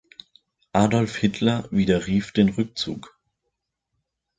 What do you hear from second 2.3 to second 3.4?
den Rückzug.